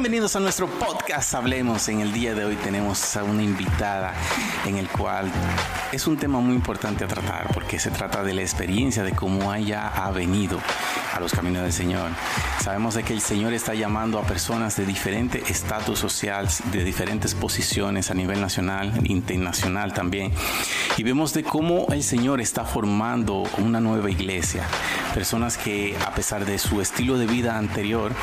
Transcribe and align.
Bienvenidos 0.00 0.34
a 0.34 0.40
nuestro 0.40 0.66
podcast 0.66 1.34
Hablemos. 1.34 1.86
En 1.90 2.00
el 2.00 2.10
día 2.10 2.34
de 2.34 2.46
hoy 2.46 2.56
tenemos 2.56 3.18
a 3.18 3.22
una 3.22 3.42
invitada 3.42 4.14
en 4.64 4.78
el 4.78 4.88
cual 4.88 5.30
es 5.92 6.06
un 6.06 6.16
tema 6.16 6.40
muy 6.40 6.54
importante 6.54 7.04
a 7.04 7.06
tratar 7.06 7.52
porque 7.52 7.78
se 7.78 7.90
trata 7.90 8.24
de 8.24 8.32
la 8.32 8.40
experiencia 8.40 9.02
de 9.02 9.12
cómo 9.12 9.52
ella 9.54 9.88
ha 9.88 10.10
venido 10.10 10.58
a 11.12 11.20
los 11.20 11.32
caminos 11.32 11.64
del 11.64 11.74
Señor. 11.74 12.12
Sabemos 12.62 12.94
de 12.94 13.02
que 13.02 13.12
el 13.12 13.20
Señor 13.20 13.52
está 13.52 13.74
llamando 13.74 14.18
a 14.18 14.22
personas 14.22 14.74
de 14.74 14.86
diferente 14.86 15.42
estatus 15.50 15.98
social, 15.98 16.48
de 16.72 16.82
diferentes 16.82 17.34
posiciones 17.34 18.10
a 18.10 18.14
nivel 18.14 18.40
nacional, 18.40 19.02
internacional 19.04 19.92
también. 19.92 20.32
Y 20.96 21.02
vemos 21.02 21.34
de 21.34 21.44
cómo 21.44 21.88
el 21.92 22.02
Señor 22.02 22.40
está 22.40 22.64
formando 22.64 23.42
una 23.58 23.80
nueva 23.80 24.10
iglesia. 24.10 24.66
Personas 25.12 25.58
que 25.58 25.94
a 26.06 26.14
pesar 26.14 26.46
de 26.46 26.58
su 26.58 26.80
estilo 26.80 27.18
de 27.18 27.26
vida 27.26 27.58
anterior, 27.58 28.14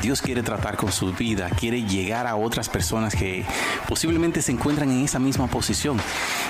Dios 0.00 0.20
quiere 0.20 0.42
tratar 0.42 0.76
con 0.76 0.90
su 0.90 1.12
vida, 1.12 1.48
quiere 1.50 1.82
llegar 1.82 2.26
a 2.26 2.36
otras 2.36 2.68
personas 2.68 3.14
que 3.14 3.44
posiblemente 3.88 4.42
se 4.42 4.52
encuentran 4.52 4.90
en 4.90 5.04
esa 5.04 5.18
misma 5.18 5.46
posición. 5.46 5.98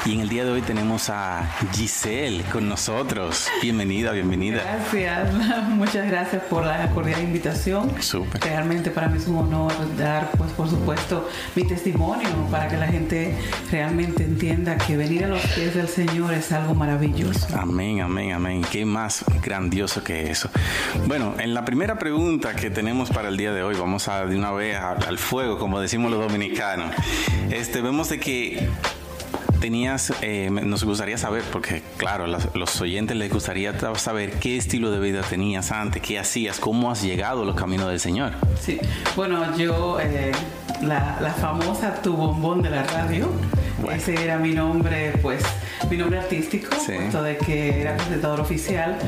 Y 0.06 0.14
en 0.14 0.20
el 0.20 0.28
día 0.28 0.44
de 0.44 0.52
hoy 0.52 0.62
tenemos 0.62 1.10
a 1.10 1.50
Giselle 1.72 2.42
con 2.44 2.68
nosotros. 2.68 3.48
Bienvenida, 3.62 4.12
bienvenida. 4.12 4.62
Gracias, 4.62 5.32
muchas 5.68 6.06
gracias 6.06 6.42
por 6.44 6.64
la 6.64 6.88
cordial 6.90 7.22
invitación. 7.22 7.90
Súper. 8.00 8.40
Realmente 8.40 8.90
para 8.90 9.08
mí 9.08 9.18
es 9.18 9.26
un 9.26 9.36
honor 9.36 9.72
dar, 9.96 10.30
pues 10.38 10.50
por 10.52 10.68
supuesto, 10.68 11.28
mi 11.54 11.64
testimonio 11.64 12.28
para 12.50 12.68
que 12.68 12.76
la 12.76 12.86
gente 12.86 13.36
realmente 13.70 14.24
entienda 14.24 14.76
que 14.78 14.96
venir 14.96 15.24
a 15.24 15.28
los 15.28 15.42
pies 15.48 15.74
del 15.74 15.88
Señor 15.88 16.32
es 16.34 16.50
algo 16.52 16.74
maravilloso. 16.74 17.46
Amén, 17.56 18.00
amén, 18.00 18.32
amén. 18.32 18.62
Qué 18.70 18.84
más 18.84 19.24
grandioso 19.42 20.02
que 20.02 20.30
eso. 20.30 20.48
Bueno, 21.06 21.34
en 21.38 21.54
la 21.54 21.64
primera 21.64 21.98
pregunta 21.98 22.54
que 22.54 22.70
tenemos 22.70 23.10
para 23.10 23.28
el 23.28 23.33
día 23.36 23.52
de 23.52 23.62
hoy, 23.62 23.76
vamos 23.76 24.08
a 24.08 24.26
de 24.26 24.36
una 24.36 24.52
vez 24.52 24.76
al 24.76 25.18
fuego, 25.18 25.58
como 25.58 25.80
decimos 25.80 26.10
los 26.10 26.20
dominicanos. 26.20 26.94
Este, 27.50 27.80
vemos 27.80 28.08
de 28.08 28.20
que 28.20 28.68
tenías, 29.60 30.12
eh, 30.20 30.50
nos 30.50 30.84
gustaría 30.84 31.16
saber, 31.16 31.42
porque 31.50 31.82
claro, 31.96 32.26
los 32.26 32.80
oyentes 32.80 33.16
les 33.16 33.32
gustaría 33.32 33.72
saber 33.96 34.38
qué 34.38 34.58
estilo 34.58 34.90
de 34.90 35.00
vida 35.00 35.22
tenías 35.22 35.72
antes, 35.72 36.02
qué 36.02 36.18
hacías, 36.18 36.60
cómo 36.60 36.90
has 36.90 37.02
llegado 37.02 37.42
a 37.42 37.44
los 37.46 37.56
caminos 37.56 37.88
del 37.88 37.98
Señor. 37.98 38.32
Sí, 38.60 38.78
bueno, 39.16 39.56
yo, 39.56 39.98
eh, 40.00 40.32
la, 40.82 41.18
la, 41.20 41.32
famosa 41.32 42.02
Tu 42.02 42.14
Bombón 42.14 42.60
de 42.60 42.70
la 42.70 42.82
radio, 42.82 43.30
ese 43.90 44.22
era 44.22 44.38
mi 44.38 44.52
nombre, 44.52 45.12
pues, 45.22 45.42
mi 45.90 45.96
nombre 45.96 46.18
artístico, 46.18 46.70
puesto 46.76 47.22
de 47.22 47.36
que 47.36 47.80
era 47.80 47.96
presentador 47.96 48.40
oficial 48.40 48.98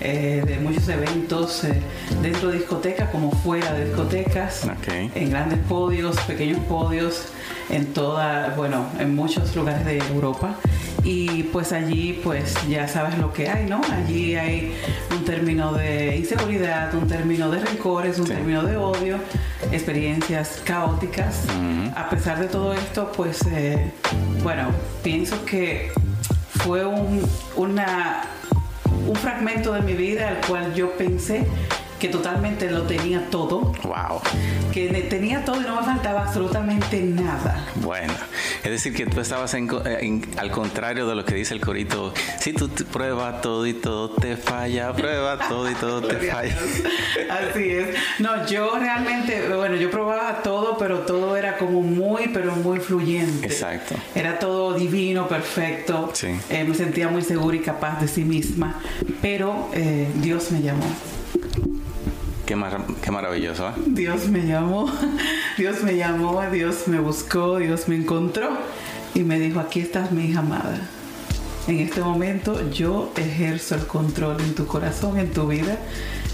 eh, 0.00 0.42
de 0.46 0.58
muchos 0.58 0.88
eventos 0.88 1.64
eh, 1.64 1.80
dentro 2.22 2.50
de 2.50 2.58
discotecas 2.58 3.10
como 3.10 3.30
fuera 3.30 3.72
de 3.72 3.86
discotecas, 3.86 4.66
en 4.86 5.30
grandes 5.30 5.58
podios, 5.68 6.18
pequeños 6.20 6.58
podios, 6.68 7.28
en 7.70 7.86
toda, 7.86 8.54
bueno, 8.56 8.86
en 8.98 9.14
muchos 9.14 9.54
lugares 9.56 9.84
de 9.84 9.98
Europa 9.98 10.56
y 11.04 11.44
pues 11.44 11.72
allí 11.72 12.20
pues 12.24 12.54
ya 12.68 12.88
sabes 12.88 13.18
lo 13.18 13.32
que 13.32 13.48
hay, 13.48 13.66
¿no? 13.66 13.80
Allí 13.92 14.34
hay 14.34 14.74
un 15.10 15.24
término 15.24 15.72
de 15.72 16.16
inseguridad, 16.16 16.94
un 16.94 17.06
término 17.06 17.50
de 17.50 17.60
rencores, 17.60 18.18
un 18.18 18.26
término 18.26 18.62
de 18.62 18.76
odio, 18.76 19.18
experiencias 19.72 20.60
caóticas. 20.64 21.44
A 21.94 22.08
pesar 22.08 22.40
de 22.40 22.46
todo 22.46 22.72
esto, 22.74 23.12
pues 23.16 23.40
eh, 23.52 23.92
bueno, 24.42 24.68
pienso 25.02 25.44
que 25.44 25.92
fue 26.58 26.84
un, 26.84 27.22
una, 27.56 28.22
un 29.06 29.16
fragmento 29.16 29.72
de 29.72 29.80
mi 29.82 29.94
vida 29.94 30.28
al 30.28 30.46
cual 30.46 30.74
yo 30.74 30.96
pensé 30.96 31.46
que 31.98 32.08
totalmente 32.08 32.70
lo 32.70 32.82
tenía 32.82 33.30
todo. 33.30 33.72
Wow. 33.82 34.20
Que 34.72 34.88
tenía 35.08 35.44
todo 35.44 35.60
y 35.60 35.64
no 35.64 35.80
me 35.80 35.86
faltaba 35.86 36.24
absolutamente 36.24 37.00
nada. 37.00 37.66
Bueno, 37.76 38.12
es 38.62 38.70
decir, 38.70 38.94
que 38.94 39.06
tú 39.06 39.20
estabas 39.20 39.54
en, 39.54 39.70
al 40.36 40.50
contrario 40.50 41.06
de 41.06 41.14
lo 41.14 41.24
que 41.24 41.34
dice 41.34 41.54
el 41.54 41.60
corito. 41.60 42.12
Si 42.40 42.52
tú 42.52 42.68
pruebas 42.68 43.40
todo 43.40 43.66
y 43.66 43.74
todo 43.74 44.10
te 44.10 44.36
falla, 44.36 44.92
prueba 44.92 45.38
todo 45.48 45.70
y 45.70 45.74
todo 45.74 46.02
te 46.02 46.16
falla. 46.16 46.56
Así 47.30 47.70
es. 47.70 47.96
No, 48.18 48.46
yo 48.46 48.78
realmente, 48.78 49.48
bueno, 49.54 49.76
yo 49.76 49.90
probaba 49.90 50.42
todo, 50.42 50.76
pero 50.78 51.00
todo 51.00 51.36
era 51.36 51.56
como 51.56 51.80
muy, 51.82 52.28
pero 52.28 52.54
muy 52.56 52.80
fluyente. 52.80 53.46
Exacto. 53.46 53.94
Era 54.14 54.38
todo 54.38 54.74
divino, 54.74 55.28
perfecto. 55.28 56.10
Sí. 56.12 56.28
Eh, 56.50 56.64
me 56.64 56.74
sentía 56.74 57.08
muy 57.08 57.22
segura 57.22 57.56
y 57.56 57.60
capaz 57.60 58.00
de 58.00 58.08
sí 58.08 58.24
misma. 58.24 58.80
Pero 59.22 59.70
eh, 59.72 60.08
Dios 60.16 60.52
me 60.52 60.60
llamó. 60.60 60.86
Qué, 62.46 62.56
qué 63.02 63.10
maravilloso. 63.10 63.68
¿eh? 63.68 63.72
Dios 63.86 64.28
me 64.28 64.46
llamó, 64.46 64.88
Dios 65.58 65.82
me 65.82 65.96
llamó, 65.96 66.40
Dios 66.50 66.86
me 66.86 67.00
buscó, 67.00 67.58
Dios 67.58 67.88
me 67.88 67.96
encontró 67.96 68.48
y 69.14 69.24
me 69.24 69.40
dijo, 69.40 69.58
aquí 69.58 69.80
estás 69.80 70.12
mi 70.12 70.26
hija 70.26 70.38
amada. 70.38 70.78
En 71.66 71.80
este 71.80 72.00
momento 72.00 72.70
yo 72.70 73.10
ejerzo 73.16 73.74
el 73.74 73.86
control 73.88 74.40
en 74.40 74.54
tu 74.54 74.66
corazón, 74.66 75.18
en 75.18 75.32
tu 75.32 75.48
vida, 75.48 75.76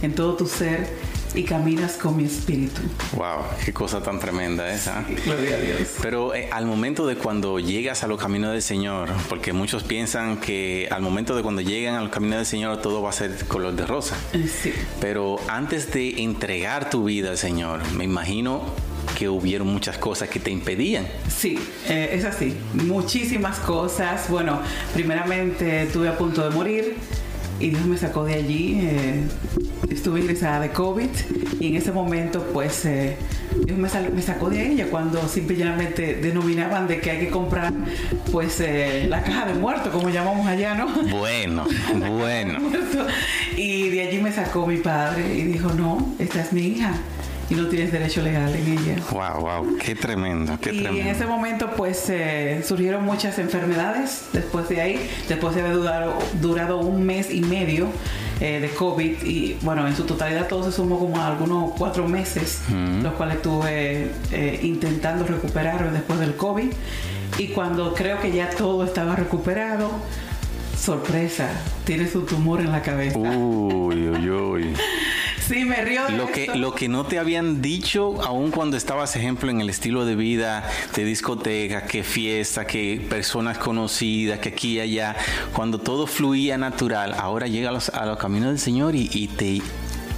en 0.03 0.15
todo 0.15 0.35
tu 0.35 0.47
ser 0.47 0.91
y 1.35 1.45
caminas 1.45 1.95
con 1.95 2.17
mi 2.17 2.25
espíritu. 2.25 2.83
Wow, 3.17 3.45
qué 3.65 3.73
cosa 3.73 4.03
tan 4.03 4.19
tremenda 4.19 4.73
esa. 4.73 5.05
gloria 5.25 5.57
a 5.57 5.61
Dios. 5.61 5.89
Pero 6.01 6.35
eh, 6.35 6.49
al 6.53 6.67
momento 6.67 7.07
de 7.07 7.17
cuando 7.17 7.59
llegas 7.59 8.03
a 8.03 8.07
los 8.07 8.21
caminos 8.21 8.53
del 8.53 8.63
Señor, 8.63 9.09
porque 9.29 9.53
muchos 9.53 9.83
piensan 9.83 10.39
que 10.39 10.89
al 10.91 11.03
momento 11.03 11.35
de 11.35 11.43
cuando 11.43 11.63
llegan 11.63 11.95
a 11.95 12.01
los 12.01 12.11
caminos 12.11 12.39
del 12.39 12.47
Señor 12.47 12.83
todo 12.83 13.03
va 13.03 13.11
a 13.11 13.13
ser 13.13 13.33
color 13.47 13.75
de 13.75 13.87
rosa. 13.87 14.17
Eh, 14.33 14.47
sí. 14.47 14.73
Pero 15.01 15.37
antes 15.49 15.93
de 15.93 16.23
entregar 16.23 16.91
tu 16.91 17.05
vida 17.05 17.31
al 17.31 17.39
Señor, 17.39 17.81
me 17.93 18.05
imagino 18.05 18.63
que 19.19 19.29
hubieron 19.29 19.69
muchas 19.69 19.99
cosas 19.99 20.29
que 20.29 20.41
te 20.41 20.51
impedían. 20.51 21.07
Sí, 21.29 21.59
eh, 21.89 22.11
es 22.13 22.25
así. 22.25 22.55
Muchísimas 22.75 23.59
cosas. 23.59 24.29
Bueno, 24.29 24.61
primeramente 24.95 25.83
estuve 25.85 26.09
a 26.09 26.17
punto 26.17 26.43
de 26.43 26.51
morir 26.51 26.97
y 27.63 27.71
Dios 27.71 27.87
me 27.87 27.97
sacó 27.97 28.25
de 28.25 28.35
allí. 28.35 28.81
Eh, 28.83 29.23
estuve 29.89 30.21
ingresada 30.21 30.61
de 30.61 30.71
COVID 30.71 31.09
y 31.61 31.69
en 31.69 31.77
ese 31.77 31.93
momento 31.93 32.45
pues 32.53 32.85
eh, 32.87 33.17
Dios 33.65 33.79
me, 33.79 33.89
sacó 34.23 34.51
de 34.51 34.73
ella 34.73 34.87
cuando 34.91 35.29
simplemente 35.29 36.17
denominaban 36.17 36.89
de 36.89 37.01
que 37.01 37.11
hay 37.11 37.19
que 37.21 37.29
comprar 37.29 37.73
pues 38.33 38.61
eh, 38.61 39.07
la 39.09 39.23
caja 39.23 39.47
de 39.47 39.55
muerto 39.55 39.93
como 39.93 40.09
llamamos 40.11 40.47
allá, 40.47 40.75
¿no? 40.75 40.89
Bueno, 41.11 41.67
bueno. 41.95 42.59
y 43.57 43.91
de 43.91 44.09
allí 44.09 44.19
me 44.19 44.33
sacó 44.33 44.67
mi 44.67 44.79
padre 44.79 45.35
y 45.35 45.43
dijo, 45.43 45.73
no, 45.73 46.15
esta 46.19 46.41
es 46.41 46.53
mi 46.53 46.63
hija 46.63 46.95
y 47.51 47.55
no 47.55 47.67
tienes 47.67 47.93
derecho 47.93 48.23
legal 48.23 48.55
en 48.55 48.79
ella. 48.79 48.97
Wow, 49.11 49.41
wow, 49.41 49.79
qué 49.79 49.95
tremendo, 49.95 50.59
qué 50.61 50.73
y 50.73 51.01
en 51.01 51.07
ese 51.07 51.27
momento 51.27 51.71
pues 51.77 52.09
eh, 52.09 52.63
surgieron 52.67 53.05
muchas 53.05 53.39
enfermedades 53.39 54.27
después 54.33 54.69
de 54.69 54.81
ahí, 54.81 55.11
después 55.29 55.55
de 55.55 55.63
haber 55.63 55.75
durado, 55.75 56.15
durado 56.41 56.79
un 56.79 57.05
mes 57.05 57.33
y 57.33 57.41
medio 57.41 57.89
eh, 58.41 58.61
de 58.61 58.71
COVID 58.71 59.23
y 59.23 59.57
bueno, 59.63 59.87
en 59.87 59.95
su 59.95 60.05
totalidad 60.05 60.49
todo 60.49 60.65
se 60.65 60.73
sumó 60.73 60.99
como 60.99 61.21
a 61.21 61.29
algunos 61.29 61.73
cuatro 61.77 62.09
meses, 62.09 62.63
los 63.03 63.13
cuales 63.15 63.37
estuve 63.37 64.11
eh, 64.33 64.61
intentando 64.63 65.25
recuperarme 65.25 65.91
después 65.91 66.19
del 66.19 66.35
COVID 66.37 66.71
y 67.39 67.49
cuando 67.49 67.95
creo 67.95 68.21
que 68.21 68.33
ya 68.33 68.51
todo 68.51 68.85
estaba 68.85 69.17
recuperado, 69.17 69.91
sorpresa, 70.79 71.49
tienes 71.85 72.15
un 72.15 72.27
tumor 72.27 72.61
en 72.61 72.73
la 72.73 72.83
cabeza. 72.83 73.19
Uy, 73.19 74.09
uy, 74.09 74.31
uy. 74.31 74.75
Sí, 75.49 75.65
me 75.65 75.77
río 75.77 76.09
lo 76.11 76.31
que 76.31 76.47
Lo 76.55 76.75
que 76.75 76.89
no 76.89 77.05
te 77.05 77.19
habían 77.19 77.63
dicho, 77.63 78.23
aún 78.23 78.51
cuando 78.51 78.77
estabas, 78.77 79.17
ejemplo, 79.17 79.51
en 79.51 79.61
el 79.61 79.71
estilo 79.71 80.05
de 80.05 80.15
vida 80.15 80.69
de 80.95 81.05
discoteca, 81.05 81.87
que 81.87 82.03
fiesta, 82.03 82.67
que 82.67 83.05
personas 83.09 83.59
conocidas, 83.59 84.39
que 84.39 84.51
aquí 84.51 84.73
y 84.73 84.81
allá, 84.81 85.17
cuando 85.53 85.79
todo 85.79 86.07
fluía 86.07 86.59
natural, 86.59 87.15
ahora 87.19 87.47
llega 87.47 87.71
a 87.71 87.73
los, 87.73 87.89
a 87.89 88.07
los 88.07 88.19
caminos 88.19 88.51
del 88.51 88.59
Señor 88.59 88.95
y, 88.95 89.11
y 89.13 89.29
te 89.29 89.63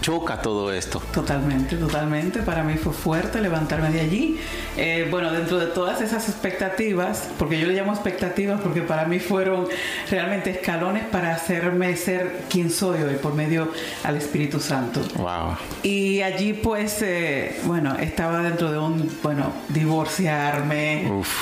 choca 0.05 0.43
todo 0.43 0.71
esto. 0.71 1.01
Totalmente, 1.15 1.77
totalmente. 1.77 2.41
Para 2.41 2.63
mí 2.63 2.75
fue 2.75 2.93
fuerte 2.93 3.41
levantarme 3.41 3.89
de 3.89 4.01
allí. 4.01 4.39
Eh, 4.77 5.09
bueno, 5.11 5.33
dentro 5.33 5.59
de 5.59 5.65
todas 5.69 6.03
esas 6.03 6.29
expectativas, 6.29 7.31
porque 7.39 7.59
yo 7.59 7.67
le 7.67 7.73
llamo 7.73 7.95
expectativas 7.95 8.61
porque 8.61 8.83
para 8.83 9.07
mí 9.07 9.19
fueron 9.19 9.67
realmente 10.11 10.51
escalones 10.51 11.05
para 11.05 11.35
hacerme 11.35 11.97
ser 11.97 12.43
quien 12.51 12.71
soy 12.71 13.01
hoy 13.01 13.15
por 13.15 13.33
medio 13.33 13.73
al 14.03 14.19
Espíritu 14.19 14.61
Santo. 14.61 15.01
Wow. 15.17 15.57
Y 15.83 16.21
allí 16.21 16.53
pues, 16.53 17.01
eh, 17.01 17.61
bueno, 17.65 17.97
estaba 17.99 18.43
dentro 18.43 18.71
de 18.71 18.79
un, 18.79 19.11
bueno, 19.23 19.53
divorciarme. 19.71 21.11
Uf 21.11 21.35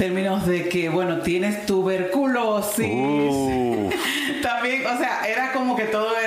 términos 0.00 0.46
de 0.46 0.66
que, 0.70 0.88
bueno, 0.88 1.18
tienes 1.18 1.66
tuberculosis. 1.66 2.90
Uh. 2.90 3.90
También, 4.42 4.86
o 4.86 4.96
sea, 4.96 5.28
era 5.28 5.52
como 5.52 5.76
que 5.76 5.84
todo 5.84 6.18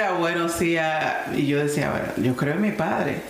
y 0.64 1.48
yo 1.48 1.64
decía, 1.64 1.92
bueno, 1.92 2.08
yo 2.18 2.36
creo 2.36 2.56
en 2.56 2.62
mi 2.62 2.72
padre. 2.72 3.22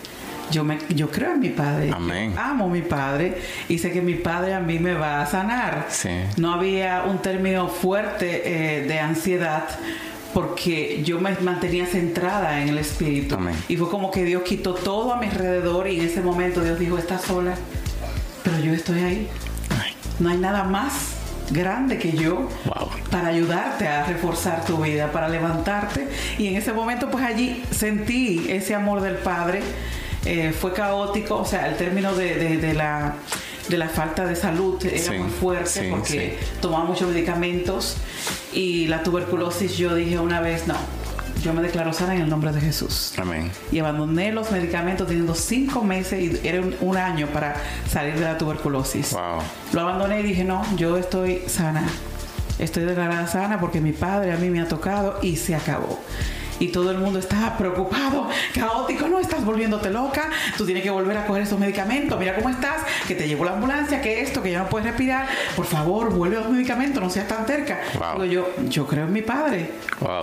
Yo, 0.52 0.64
me, 0.64 0.78
yo 0.90 1.10
creo 1.10 1.34
en 1.34 1.40
mi 1.40 1.50
padre. 1.50 1.92
Amén. 1.92 2.36
amo 2.38 2.66
a 2.66 2.68
mi 2.68 2.82
padre 2.82 3.38
y 3.70 3.80
sé 3.80 3.92
que 3.92 4.02
mi 4.02 4.16
padre 4.16 4.54
a 4.54 4.60
mí 4.60 4.78
me 4.78 4.94
va 4.94 5.22
a 5.22 5.26
sanar. 5.26 5.88
Sí. 5.90 6.10
No 6.38 6.54
había 6.54 7.04
un 7.08 7.20
término 7.20 7.68
fuerte 7.70 8.42
eh, 8.46 8.86
de 8.86 9.00
ansiedad 9.00 9.66
porque 10.34 11.02
yo 11.04 11.20
me 11.20 11.36
mantenía 11.42 11.86
centrada 11.86 12.62
en 12.62 12.70
el 12.70 12.78
Espíritu. 12.78 13.38
Y 13.68 13.78
fue 13.78 13.90
como 13.90 14.12
que 14.12 14.26
Dios 14.26 14.44
quitó 14.44 14.74
todo 14.74 15.14
a 15.14 15.18
mi 15.18 15.28
alrededor 15.28 15.88
y 15.88 16.00
en 16.00 16.08
ese 16.08 16.22
momento 16.22 16.62
Dios 16.62 16.80
dijo, 16.80 16.98
estás 16.98 17.22
sola, 17.22 17.56
pero 18.44 18.60
yo 18.60 18.74
estoy 18.74 19.00
ahí. 19.00 19.30
No 20.20 20.30
hay 20.30 20.38
nada 20.38 20.64
más 20.64 21.16
grande 21.52 21.98
que 21.98 22.12
yo 22.14 22.50
para 23.14 23.28
ayudarte 23.28 23.88
a 23.88 24.04
reforzar 24.06 24.66
tu 24.66 24.78
vida, 24.78 25.12
para 25.12 25.30
levantarte. 25.30 26.08
Y 26.40 26.48
en 26.48 26.56
ese 26.56 26.74
momento 26.74 27.12
pues 27.12 27.24
allí 27.24 27.64
sentí 27.70 28.48
ese 28.50 28.74
amor 28.74 29.02
del 29.02 29.18
Padre. 29.18 29.62
Eh, 30.26 30.52
fue 30.52 30.74
caótico, 30.74 31.36
o 31.36 31.46
sea, 31.46 31.68
el 31.68 31.76
término 31.76 32.16
de, 32.16 32.74
la 32.74 33.14
de 33.70 33.78
la 33.78 33.88
falta 33.88 34.26
de 34.26 34.36
salud 34.36 34.84
era 34.84 35.14
muy 35.14 35.30
fuerte 35.30 35.90
porque 35.92 36.40
tomaba 36.60 36.86
muchos 36.86 37.10
medicamentos 37.10 37.98
y 38.52 38.88
la 38.88 39.04
tuberculosis 39.04 39.78
yo 39.78 39.96
dije 39.96 40.20
una 40.20 40.42
vez 40.42 40.68
no 40.68 40.76
yo 41.42 41.54
me 41.54 41.62
declaro 41.62 41.94
sana 41.94 42.16
en 42.16 42.22
el 42.22 42.30
nombre 42.30 42.52
de 42.54 42.62
Jesús. 42.62 43.14
Amén. 43.18 43.52
Y 43.72 43.80
abandoné 43.80 44.32
los 44.32 44.50
medicamentos 44.52 45.08
teniendo 45.08 45.36
cinco 45.36 45.84
meses 45.84 46.22
y 46.22 46.48
era 46.48 46.62
un, 46.80 46.98
año 46.98 47.28
para 47.28 47.56
salir 47.90 48.16
de 48.16 48.22
la 48.22 48.38
tuberculosis. 48.38 49.12
Wow. 49.12 49.42
Lo 49.74 49.82
abandoné 49.82 50.22
y 50.22 50.24
dije, 50.24 50.46
no, 50.46 50.64
yo 50.78 50.98
estoy 50.98 51.42
sana. 51.48 51.86
Estoy 52.60 52.84
declarada 52.84 53.28
sana 53.28 53.60
porque 53.60 53.82
mi 53.82 53.94
padre 53.94 54.32
a 54.34 54.38
mí 54.38 54.50
me 54.50 54.62
ha 54.62 54.68
tocado 54.68 55.20
y 55.22 55.36
se 55.38 55.56
acabó. 55.56 56.00
Y 56.60 56.68
todo 56.68 56.92
el 56.92 57.00
mundo 57.00 57.20
está 57.20 57.58
preocupado, 57.58 58.30
caótico, 58.54 59.08
no 59.08 59.20
estás 59.20 59.44
volviéndote 59.44 59.90
loca, 59.90 60.30
tú 60.56 60.66
tienes 60.66 60.84
que 60.84 60.90
volver 60.92 61.18
a 61.18 61.26
coger 61.26 61.44
esos 61.44 61.60
medicamentos, 61.60 62.18
mira 62.20 62.36
cómo 62.36 62.50
estás, 62.50 62.84
que 63.08 63.16
te 63.16 63.28
llegó 63.28 63.44
la 63.44 63.54
ambulancia, 63.54 64.02
que 64.02 64.22
esto, 64.22 64.42
que 64.42 64.52
ya 64.52 64.60
no 64.60 64.70
puedes 64.70 64.88
respirar, 64.88 65.28
por 65.56 65.66
favor, 65.66 66.14
vuelve 66.14 66.38
a 66.38 66.42
los 66.42 66.52
medicamentos, 66.52 67.02
no 67.04 67.10
seas 67.10 67.28
tan 67.28 67.46
cerca. 67.48 67.80
yo, 68.30 68.48
yo 68.70 68.88
creo 68.88 69.06
en 69.06 69.14
mi 69.14 69.24
padre, 69.24 69.72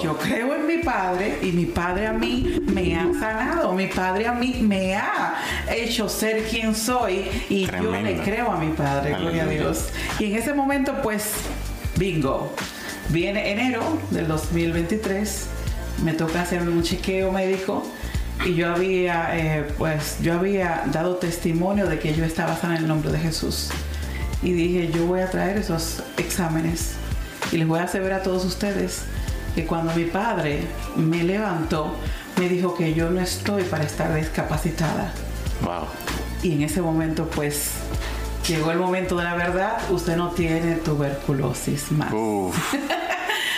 yo 0.03 0.17
creo 0.17 0.55
en 0.55 0.67
mi 0.67 0.79
padre 0.79 1.38
y 1.43 1.53
mi 1.53 1.67
padre 1.67 2.06
a 2.06 2.12
mí 2.12 2.61
me 2.73 2.97
ha 2.97 3.12
sanado, 3.19 3.73
mi 3.73 3.88
padre 3.88 4.27
a 4.27 4.32
mí 4.32 4.61
me 4.62 4.94
ha 4.94 5.35
hecho 5.69 6.09
ser 6.09 6.44
quien 6.44 6.75
soy 6.75 7.29
y 7.49 7.67
yo 7.67 7.93
le 7.93 8.17
creo 8.19 8.50
a 8.50 8.56
mi 8.56 8.73
padre, 8.73 9.15
gloria 9.19 9.43
a 9.43 9.47
Dios. 9.47 9.88
Y 10.19 10.27
en 10.27 10.37
ese 10.37 10.55
momento, 10.55 10.94
pues, 11.03 11.35
bingo. 12.00 12.52
Viene 13.11 13.52
enero 13.52 14.00
del 14.11 14.26
2023 14.26 15.47
me 16.05 16.14
toca 16.14 16.43
hacerme 16.43 16.73
un 16.73 16.82
chequeo 16.82 17.31
médico 17.31 17.82
y 18.47 18.55
yo 18.55 18.73
había, 18.73 19.37
eh, 19.37 19.67
pues, 19.76 20.17
yo 20.23 20.35
había 20.35 20.85
dado 20.91 21.17
testimonio 21.17 21.87
de 21.87 21.99
que 21.99 22.14
yo 22.14 22.25
estaba 22.25 22.56
sana 22.56 22.76
en 22.76 22.82
el 22.82 22.88
nombre 22.88 23.12
de 23.12 23.19
Jesús. 23.19 23.69
Y 24.43 24.52
dije, 24.52 24.91
yo 24.91 25.06
voy 25.06 25.20
a 25.20 25.31
traer 25.31 25.58
esos 25.58 26.02
exámenes 26.17 26.94
y 27.52 27.58
les 27.58 27.69
voy 27.69 27.81
a 27.81 27.82
hacer 27.82 28.03
ver 28.03 28.14
a 28.14 28.23
todos 28.23 28.44
ustedes 28.46 29.03
que 29.55 29.67
cuando 29.67 29.93
mi 29.94 30.05
padre 30.05 30.62
me 30.96 31.23
levantó, 31.23 31.94
me 32.38 32.49
dijo 32.49 32.75
que 32.75 32.94
yo 32.94 33.11
no 33.11 33.20
estoy 33.20 33.64
para 33.64 33.85
estar 33.85 34.14
discapacitada. 34.14 35.12
Wow. 35.62 35.85
Y 36.43 36.55
en 36.55 36.62
ese 36.62 36.81
momento, 36.81 37.29
pues, 37.29 37.73
llegó 38.46 38.70
el 38.70 38.78
momento 38.78 39.16
de 39.16 39.25
la 39.25 39.34
verdad, 39.34 39.78
usted 39.90 40.16
no 40.16 40.31
tiene 40.31 40.76
tuberculosis 40.76 41.92
más. 41.92 42.12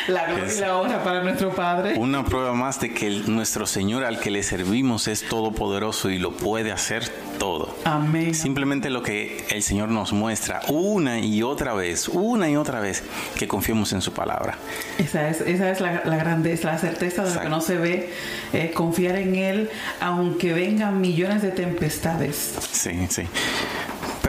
La 0.09 0.27
gloria 0.27 0.53
y 0.53 0.61
la 0.61 0.77
honra 0.77 1.05
para 1.05 1.23
nuestro 1.23 1.55
Padre. 1.55 1.95
Una 1.97 2.25
prueba 2.25 2.55
más 2.55 2.81
de 2.81 2.93
que 2.93 3.09
nuestro 3.27 3.67
Señor 3.67 4.05
al 4.05 4.19
que 4.19 4.33
le 4.33 4.43
servimos 4.43 5.07
es 5.07 5.29
todopoderoso 5.29 6.11
y 6.11 6.19
lo 6.19 6.33
puede 6.33 6.73
hacer 6.73 7.09
todo. 7.39 7.77
Amén. 7.85 8.35
Simplemente 8.35 8.91
lo 8.91 9.03
que 9.03 9.45
el 9.51 9.63
Señor 9.63 9.91
nos 9.91 10.13
muestra 10.13 10.61
una 10.69 11.21
y 11.21 11.43
otra 11.45 11.75
vez, 11.75 12.09
una 12.09 12.51
y 12.51 12.57
otra 12.57 12.81
vez, 12.81 13.05
que 13.37 13.47
confiemos 13.47 13.93
en 13.93 14.01
su 14.01 14.13
palabra. 14.13 14.59
Esa 14.99 15.29
es, 15.29 15.41
esa 15.41 15.71
es 15.71 15.81
la, 15.81 15.93
grandeza, 15.93 16.73
la 16.73 16.79
certeza 16.79 17.25
de 17.25 17.35
lo 17.35 17.41
que 17.41 17.49
no 17.49 17.61
se 17.61 17.79
ve, 17.79 18.11
eh, 18.53 18.73
confiar 18.75 19.17
en 19.17 19.37
Él, 19.37 19.71
aunque 20.01 20.53
vengan 20.53 21.01
millones 21.01 21.43
de 21.43 21.53
tempestades. 21.53 22.57
Sí, 22.73 23.07
sí. 23.09 23.23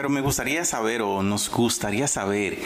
Pero 0.04 0.12
me 0.12 0.20
gustaría 0.20 0.66
saber 0.66 1.00
o 1.00 1.22
nos 1.22 1.48
gustaría 1.48 2.06
saber, 2.06 2.58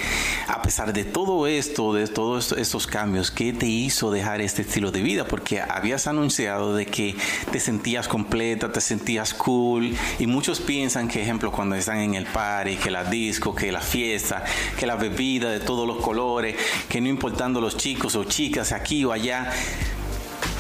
a 0.49 0.61
pesar 0.61 0.93
de 0.93 1.05
todo 1.05 1.47
esto, 1.47 1.95
de 1.95 2.09
todos 2.09 2.51
estos 2.51 2.89
cambios, 2.89 3.31
¿qué 3.31 3.53
te 3.53 3.67
hizo 3.67 4.11
dejar 4.11 4.41
este 4.41 4.63
estilo 4.63 4.91
de 4.91 5.03
vida? 5.03 5.29
Porque 5.29 5.61
habías 5.61 6.09
anunciado 6.09 6.75
de 6.75 6.87
que 6.87 7.15
te 7.53 7.61
sentías 7.61 8.09
completa, 8.09 8.73
te 8.73 8.81
sentías 8.81 9.35
cool 9.35 9.97
y 10.19 10.27
muchos 10.27 10.59
piensan 10.59 11.07
que, 11.07 11.23
ejemplo, 11.23 11.53
cuando 11.53 11.77
están 11.77 11.99
en 11.99 12.15
el 12.15 12.27
party, 12.27 12.75
que 12.75 12.91
la 12.91 13.05
disco, 13.05 13.55
que 13.55 13.71
la 13.71 13.83
fiesta, 13.83 14.45
que 14.77 14.85
la 14.85 14.97
bebida 14.97 15.49
de 15.49 15.61
todos 15.61 15.87
los 15.87 15.99
colores, 15.99 16.57
que 16.89 17.01
no 17.01 17.07
importando 17.07 17.61
los 17.61 17.77
chicos 17.77 18.17
o 18.17 18.25
chicas 18.25 18.73
aquí 18.73 19.05
o 19.05 19.13
allá, 19.13 19.53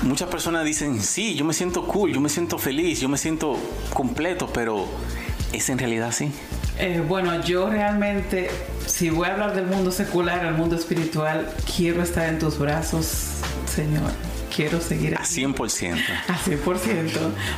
muchas 0.02 0.28
personas 0.28 0.64
dicen, 0.64 1.02
sí, 1.02 1.34
yo 1.34 1.44
me 1.44 1.54
siento 1.54 1.88
cool, 1.88 2.12
yo 2.12 2.20
me 2.20 2.28
siento 2.28 2.56
feliz, 2.56 3.00
yo 3.00 3.08
me 3.08 3.18
siento 3.18 3.56
completo, 3.92 4.48
pero 4.54 4.86
¿es 5.52 5.68
en 5.70 5.78
realidad 5.78 6.10
así? 6.10 6.30
Eh, 6.78 7.02
bueno, 7.06 7.42
yo 7.42 7.68
realmente, 7.68 8.50
si 8.86 9.10
voy 9.10 9.28
a 9.28 9.32
hablar 9.32 9.54
del 9.54 9.66
mundo 9.66 9.90
secular, 9.90 10.44
el 10.44 10.54
mundo 10.54 10.76
espiritual, 10.76 11.52
quiero 11.76 12.02
estar 12.02 12.28
en 12.28 12.38
tus 12.38 12.58
brazos, 12.58 13.40
Señor. 13.66 14.12
Quiero 14.54 14.80
seguir 14.80 15.16
a 15.16 15.22
100%. 15.22 15.98
A 16.28 16.34
100%. 16.34 17.10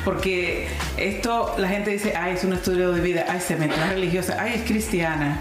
Porque 0.05 0.69
esto, 0.97 1.55
la 1.59 1.69
gente 1.69 1.91
dice, 1.91 2.15
ay, 2.17 2.35
es 2.35 2.45
un 2.45 2.55
estudio 2.55 2.93
de 2.93 3.01
vida, 3.01 3.27
ay, 3.29 3.41
se 3.41 3.57
mete 3.57 3.75
religiosa, 3.89 4.37
ay, 4.41 4.55
es 4.57 4.63
cristiana. 4.63 5.41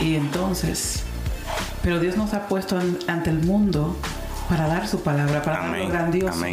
Y 0.00 0.14
entonces, 0.14 1.02
pero 1.82 1.98
Dios 2.00 2.16
nos 2.16 2.34
ha 2.34 2.46
puesto 2.46 2.80
ante 3.06 3.30
el 3.30 3.40
mundo 3.40 3.96
para 4.48 4.66
dar 4.66 4.86
su 4.86 5.02
palabra, 5.02 5.42
para 5.42 5.66
dar 5.66 5.78
lo 5.78 5.88
grandioso. 5.88 6.44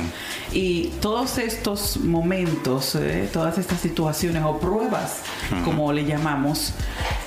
Y 0.51 0.91
todos 1.01 1.37
estos 1.37 1.97
momentos, 1.97 2.95
eh, 2.95 3.29
todas 3.31 3.57
estas 3.57 3.79
situaciones 3.79 4.43
o 4.45 4.59
pruebas, 4.59 5.21
como 5.63 5.93
le 5.93 6.05
llamamos, 6.05 6.73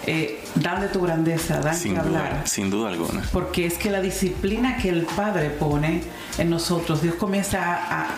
eh, 0.06 0.44
dan 0.56 0.82
de 0.82 0.88
tu 0.88 1.00
grandeza, 1.00 1.61
dan 1.61 1.76
sin 1.76 1.94
que 1.94 2.00
hablar. 2.00 2.43
Sin 2.47 2.71
duda 2.71 2.88
alguna. 2.88 3.23
Porque 3.32 3.67
es 3.67 3.79
que 3.79 3.91
la 3.91 4.00
disciplina 4.00 4.76
que 4.76 4.91
el 4.91 5.06
Padre 5.06 5.50
pone 5.50 6.03
en 6.38 6.50
nosotros, 6.50 7.00
Dios 7.00 7.15
comienza 7.15 7.61
a 7.62 7.94
a 7.94 8.09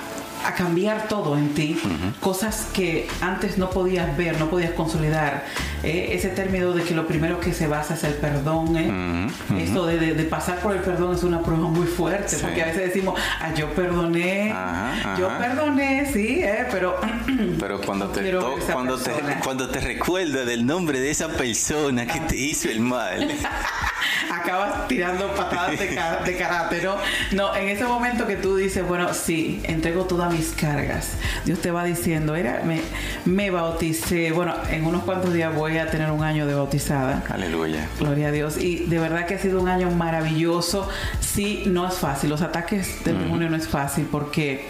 cambiar 0.56 1.08
todo 1.08 1.36
en 1.36 1.54
ti, 1.54 1.80
cosas 2.20 2.68
que 2.72 3.08
antes 3.20 3.58
no 3.58 3.70
podías 3.70 4.16
ver, 4.16 4.38
no 4.38 4.48
podías 4.48 4.72
consolidar. 4.72 5.44
Eh, 5.82 6.10
ese 6.12 6.28
término 6.28 6.72
de 6.72 6.82
que 6.82 6.94
lo 6.94 7.06
primero 7.06 7.38
que 7.40 7.52
se 7.52 7.66
basa 7.66 7.94
es 7.94 8.04
el 8.04 8.14
perdón, 8.14 8.76
¿eh? 8.76 9.28
Esto 9.58 9.86
de, 9.86 10.14
pasar 10.24 10.58
por 10.60 10.74
el 10.74 10.82
perdón 10.82 11.14
es 11.14 11.22
una 11.22 11.42
prueba 11.42 11.68
muy 11.68 11.86
fuerte, 11.86 12.36
porque 12.40 12.62
a 12.62 12.66
veces 12.66 12.86
decimos, 12.86 13.18
ah, 13.40 13.54
yo 13.54 13.70
perdoné, 13.74 14.54
yo 15.18 15.28
perdoné, 15.38 16.10
sí, 16.12 16.40
¿eh? 16.42 16.66
pero... 16.70 16.98
pero 17.60 17.80
cuando 17.80 18.08
te, 18.08 18.32
cuando, 18.72 18.98
te, 18.98 19.12
cuando 19.42 19.68
te 19.68 19.80
recuerda 19.80 20.44
del 20.44 20.66
nombre 20.66 21.00
de 21.00 21.10
esa 21.10 21.28
persona 21.28 22.06
que 22.06 22.20
te 22.20 22.36
hizo 22.36 22.68
el 22.68 22.80
mal. 22.80 23.28
acabas 24.30 24.88
tirando 24.88 25.34
patadas 25.34 25.78
de, 25.78 25.86
de 26.24 26.36
karate, 26.36 26.82
¿no? 26.82 26.96
No, 27.32 27.54
en 27.56 27.68
ese 27.68 27.84
momento 27.84 28.26
que 28.26 28.36
tú 28.36 28.56
dices, 28.56 28.86
bueno, 28.86 29.12
sí, 29.14 29.60
entrego 29.64 30.04
todas 30.04 30.32
mis 30.32 30.50
cargas. 30.50 31.12
Dios 31.44 31.60
te 31.60 31.70
va 31.70 31.84
diciendo, 31.84 32.34
era, 32.34 32.62
me, 32.64 32.80
me 33.24 33.50
bauticé, 33.50 34.32
bueno, 34.32 34.54
en 34.70 34.84
unos 34.84 35.04
cuantos 35.04 35.32
días 35.32 35.54
voy 35.54 35.78
a 35.78 35.90
tener 35.90 36.10
un 36.10 36.22
año 36.22 36.46
de 36.46 36.54
bautizada. 36.54 37.24
Aleluya. 37.28 37.88
Gloria 37.98 38.28
a 38.28 38.32
Dios. 38.32 38.56
Y 38.58 38.86
de 38.86 38.98
verdad 38.98 39.26
que 39.26 39.34
ha 39.34 39.38
sido 39.38 39.60
un 39.60 39.68
año 39.68 39.90
maravilloso. 39.90 40.88
Sí, 41.20 41.64
no 41.66 41.86
es 41.86 41.94
fácil. 41.94 42.30
Los 42.30 42.42
ataques 42.42 43.04
del 43.04 43.18
demonio 43.18 43.48
no 43.50 43.56
es 43.56 43.68
fácil 43.68 44.06
porque 44.10 44.66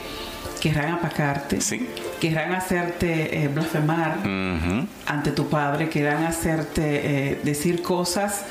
querrán 0.60 0.94
apacarte, 0.94 1.60
sí. 1.60 1.86
querrán 2.20 2.52
hacerte 2.52 3.42
eh, 3.42 3.48
blasfemar 3.48 4.18
ante 5.06 5.30
tu 5.30 5.48
padre, 5.48 5.88
querrán 5.88 6.24
hacerte 6.24 6.82
eh, 7.32 7.40
decir 7.44 7.82
cosas 7.82 8.44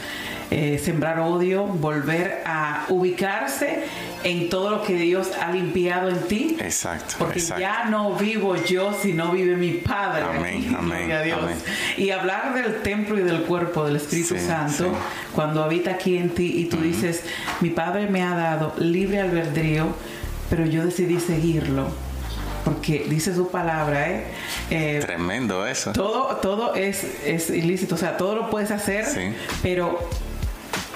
eh, 0.51 0.79
sembrar 0.83 1.19
odio, 1.19 1.65
volver 1.65 2.43
a 2.45 2.85
ubicarse 2.89 3.83
en 4.23 4.49
todo 4.49 4.69
lo 4.69 4.83
que 4.83 4.95
Dios 4.95 5.31
ha 5.41 5.51
limpiado 5.51 6.09
en 6.09 6.19
ti. 6.27 6.57
Exacto. 6.59 7.15
Porque 7.17 7.39
ya 7.39 7.85
no 7.85 8.13
vivo 8.13 8.55
yo, 8.55 8.93
sino 8.93 9.31
vive 9.31 9.55
mi 9.55 9.71
Padre. 9.71 10.23
Amén, 10.23 10.75
amén, 10.77 11.11
Y 11.97 12.11
hablar 12.11 12.53
del 12.53 12.81
templo 12.81 13.19
y 13.19 13.23
del 13.23 13.43
cuerpo 13.43 13.85
del 13.85 13.95
Espíritu 13.97 14.35
Santo, 14.37 14.91
cuando 15.33 15.63
habita 15.63 15.91
aquí 15.91 16.17
en 16.17 16.29
ti 16.29 16.59
y 16.59 16.65
tú 16.65 16.77
dices, 16.77 17.23
mi 17.61 17.69
Padre 17.69 18.07
me 18.07 18.21
ha 18.21 18.35
dado 18.35 18.73
libre 18.77 19.21
albedrío, 19.21 19.87
pero 20.49 20.65
yo 20.65 20.85
decidí 20.85 21.19
seguirlo 21.19 21.87
porque 22.65 23.05
dice 23.07 23.33
su 23.33 23.49
palabra, 23.49 24.09
¿eh? 24.09 24.23
eh 24.71 24.99
Tremendo 24.99 25.67
eso. 25.67 25.93
Todo, 25.93 26.37
todo 26.37 26.73
es, 26.73 27.05
es 27.23 27.51
ilícito, 27.51 27.93
o 27.93 27.97
sea, 27.97 28.17
todo 28.17 28.35
lo 28.35 28.49
puedes 28.49 28.71
hacer, 28.71 29.05
pero 29.61 29.99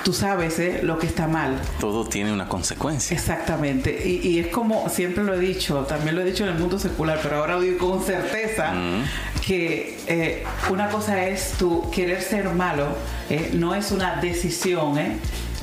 tú 0.09 0.13
sabes 0.13 0.57
¿eh? 0.57 0.79
lo 0.81 0.97
que 0.97 1.05
está 1.05 1.27
mal. 1.27 1.61
Todo 1.79 2.03
tiene 2.03 2.33
una 2.33 2.49
consecuencia. 2.49 3.15
Exactamente. 3.15 4.07
Y, 4.07 4.39
es 4.39 4.47
como 4.47 4.89
siempre 4.89 5.23
lo 5.23 5.35
he 5.35 5.39
dicho, 5.39 5.85
también 5.87 6.15
lo 6.15 6.21
he 6.21 6.25
dicho 6.25 6.45
en 6.45 6.49
el 6.49 6.57
mundo 6.57 6.79
secular, 6.79 7.19
pero 7.21 7.35
ahora 7.35 7.59
digo 7.59 7.91
con 7.91 8.03
certeza 8.03 8.71
mm. 8.71 9.03
que 9.45 9.99
eh, 10.07 10.43
una 10.71 10.89
cosa 10.89 11.27
es 11.27 11.51
tu 11.59 11.91
querer 11.91 12.23
ser 12.23 12.49
malo, 12.55 12.87
¿eh? 13.29 13.51
no 13.53 13.75
es 13.75 13.91
una 13.91 14.15
decisión, 14.15 14.97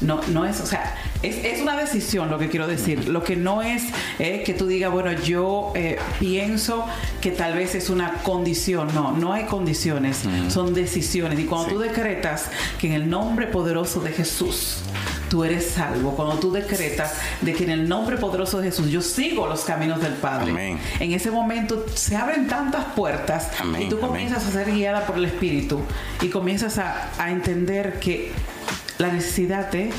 No, 0.00 0.20
no 0.28 0.46
es, 0.46 0.60
o 0.60 0.66
sea, 0.66 0.94
es, 1.26 1.60
una 1.60 1.76
decisión 1.76 2.30
lo 2.30 2.38
que 2.38 2.48
quiero 2.48 2.66
decir. 2.66 3.08
Lo 3.08 3.22
que 3.22 3.36
no 3.36 3.62
es 3.62 3.82
eh, 4.18 4.42
que 4.44 4.54
tú 4.54 4.66
digas, 4.66 4.92
bueno, 4.92 5.12
yo 5.12 5.72
eh, 5.74 5.98
pienso 6.18 6.86
que 7.20 7.30
tal 7.30 7.54
vez 7.54 7.74
es 7.74 7.90
una 7.90 8.14
condición. 8.22 8.94
No, 8.94 9.12
no 9.12 9.32
hay 9.32 9.44
condiciones, 9.44 10.22
son 10.48 10.74
decisiones. 10.74 11.38
Y 11.38 11.44
cuando 11.44 11.68
tú 11.68 11.78
decretas 11.78 12.50
que 12.78 12.88
en 12.88 12.92
el 12.92 13.10
nombre 13.10 13.46
poderoso 13.46 14.00
de 14.00 14.12
Jesús, 14.12 14.78
tú 15.28 15.44
eres 15.44 15.66
salvo. 15.66 16.12
Cuando 16.12 16.36
tú 16.36 16.52
decretas 16.52 17.14
de 17.40 17.52
que 17.52 17.64
en 17.64 17.70
el 17.70 17.88
nombre 17.88 18.16
poderoso 18.16 18.60
de 18.60 18.70
Jesús 18.70 18.90
yo 18.90 19.02
sigo 19.02 19.46
los 19.46 19.64
caminos 19.64 20.00
del 20.00 20.14
Padre. 20.14 20.78
En 21.00 21.12
ese 21.12 21.30
momento 21.30 21.84
se 21.94 22.16
abren 22.16 22.46
tantas 22.46 22.84
puertas 22.94 23.50
y 23.78 23.88
tú 23.88 23.98
comienzas 23.98 24.46
a 24.46 24.52
ser 24.52 24.72
guiada 24.72 25.06
por 25.06 25.16
el 25.16 25.24
Espíritu 25.24 25.80
y 26.20 26.28
comienzas 26.28 26.78
a, 26.78 27.10
a 27.18 27.30
entender 27.30 27.98
que 27.98 28.32
la 28.98 29.12
necesidad 29.12 29.70
de 29.70 29.90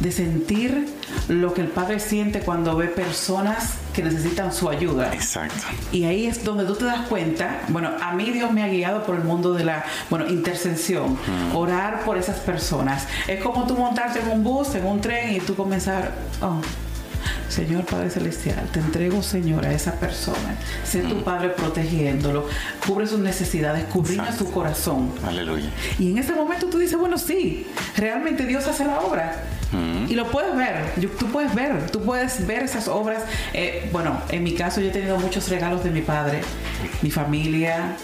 de 0.00 0.12
sentir 0.12 0.88
lo 1.28 1.54
que 1.54 1.62
el 1.62 1.68
padre 1.68 2.00
siente 2.00 2.40
cuando 2.40 2.76
ve 2.76 2.88
personas 2.88 3.74
que 3.94 4.02
necesitan 4.02 4.52
su 4.52 4.68
ayuda. 4.68 5.12
Exacto. 5.12 5.64
Y 5.92 6.04
ahí 6.04 6.26
es 6.26 6.44
donde 6.44 6.64
tú 6.64 6.74
te 6.74 6.84
das 6.84 7.06
cuenta, 7.08 7.62
bueno, 7.68 7.90
a 8.00 8.12
mí 8.12 8.30
Dios 8.30 8.52
me 8.52 8.62
ha 8.62 8.68
guiado 8.68 9.04
por 9.04 9.16
el 9.16 9.24
mundo 9.24 9.54
de 9.54 9.64
la, 9.64 9.84
bueno, 10.10 10.28
intercesión, 10.28 11.14
mm. 11.14 11.56
orar 11.56 12.04
por 12.04 12.18
esas 12.18 12.38
personas. 12.40 13.06
Es 13.26 13.42
como 13.42 13.66
tú 13.66 13.74
montarte 13.74 14.20
en 14.20 14.28
un 14.28 14.44
bus, 14.44 14.74
en 14.74 14.86
un 14.86 15.00
tren 15.00 15.34
y 15.34 15.40
tú 15.40 15.54
comenzar, 15.54 16.12
oh, 16.42 16.60
Señor 17.48 17.84
Padre 17.84 18.10
Celestial, 18.10 18.68
te 18.72 18.80
entrego, 18.80 19.22
Señor, 19.22 19.64
a 19.64 19.72
esa 19.72 19.92
persona. 19.94 20.56
Sé 20.84 21.00
tu 21.00 21.16
mm. 21.16 21.22
Padre 21.22 21.48
protegiéndolo. 21.50 22.46
Cubre 22.86 23.06
sus 23.06 23.20
necesidades, 23.20 23.84
cubrina 23.84 24.36
su 24.36 24.50
corazón. 24.50 25.10
Aleluya. 25.26 25.70
Y 25.98 26.10
en 26.10 26.18
ese 26.18 26.34
momento 26.34 26.66
tú 26.66 26.78
dices, 26.78 26.98
bueno, 26.98 27.16
sí, 27.16 27.66
realmente 27.96 28.44
Dios 28.46 28.66
hace 28.66 28.84
la 28.84 29.00
obra. 29.00 29.42
Mm. 29.72 30.10
Y 30.10 30.14
lo 30.14 30.30
puedes 30.30 30.56
ver, 30.56 30.94
tú 31.18 31.26
puedes 31.26 31.54
ver, 31.54 31.90
tú 31.90 32.02
puedes 32.02 32.46
ver 32.46 32.62
esas 32.62 32.88
obras. 32.88 33.24
Eh, 33.52 33.88
bueno, 33.92 34.20
en 34.30 34.44
mi 34.44 34.54
caso 34.54 34.80
yo 34.80 34.88
he 34.88 34.92
tenido 34.92 35.18
muchos 35.18 35.48
regalos 35.48 35.82
de 35.82 35.90
mi 35.90 36.02
padre, 36.02 36.40
mi 37.02 37.10
familia, 37.10 37.96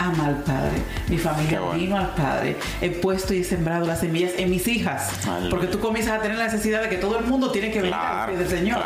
ama 0.00 0.26
al 0.26 0.36
Padre. 0.36 0.82
Mi 1.08 1.18
familia 1.18 1.60
vino 1.74 1.96
al 1.96 2.14
Padre. 2.14 2.56
He 2.80 2.90
puesto 2.90 3.34
y 3.34 3.44
sembrado 3.44 3.86
las 3.86 4.00
semillas 4.00 4.32
en 4.38 4.50
mis 4.50 4.66
hijas. 4.66 5.12
Porque 5.50 5.66
tú 5.66 5.78
comienzas 5.78 6.18
a 6.18 6.22
tener 6.22 6.38
la 6.38 6.44
necesidad 6.44 6.82
de 6.82 6.88
que 6.88 6.96
todo 6.96 7.18
el 7.18 7.26
mundo 7.26 7.50
tiene 7.50 7.70
que 7.70 7.82
venir 7.82 7.94
al 7.94 8.36
del 8.36 8.48
Señor. 8.48 8.82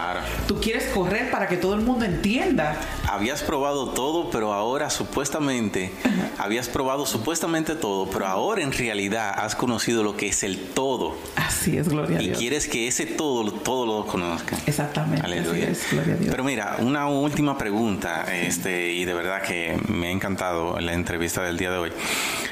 Tú 0.48 0.60
quieres 0.60 0.86
correr 0.86 1.30
para 1.30 1.46
que 1.46 1.56
todo 1.56 1.74
el 1.74 1.80
mundo 1.80 2.04
entienda. 2.04 2.76
Habías 3.08 3.42
probado 3.42 3.90
todo, 3.90 4.30
pero 4.30 4.52
ahora 4.52 4.90
supuestamente, 4.90 5.92
habías 6.38 6.68
probado 6.68 7.06
supuestamente 7.06 7.74
todo, 7.74 8.08
pero 8.10 8.26
ahora 8.26 8.62
en 8.62 8.72
realidad 8.72 9.34
has 9.36 9.54
conocido 9.54 10.02
lo 10.02 10.16
que 10.16 10.28
es 10.28 10.42
el 10.42 10.58
todo. 10.58 11.16
Así 11.36 11.76
es, 11.76 11.88
gloria 11.88 12.18
a 12.18 12.20
Dios. 12.20 12.36
Y 12.36 12.40
quieres 12.40 12.68
que 12.68 12.88
ese 12.88 13.06
todo, 13.06 13.52
todo 13.52 13.86
lo 13.86 14.06
conozca. 14.06 14.58
Exactamente. 14.66 15.24
Aleluya. 15.24 15.68
gloria 15.90 16.14
a 16.14 16.16
Dios. 16.16 16.30
Pero 16.30 16.44
mira, 16.44 16.76
una 16.80 17.08
última 17.08 17.56
pregunta, 17.58 18.24
este, 18.34 18.92
y 18.92 19.04
de 19.04 19.14
verdad 19.14 19.42
que 19.42 19.78
me 19.88 20.08
ha 20.08 20.10
encantado 20.10 20.78
la 20.80 20.94
entrevista 20.94 21.42
del 21.42 21.56
día 21.56 21.70
de 21.70 21.78
hoy. 21.78 21.92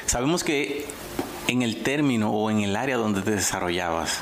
Sabemos 0.05 0.43
que 0.43 0.85
en 1.47 1.61
el 1.61 1.83
término 1.83 2.31
o 2.31 2.49
en 2.49 2.61
el 2.61 2.75
área 2.75 2.97
donde 2.97 3.21
te 3.21 3.31
desarrollabas, 3.31 4.19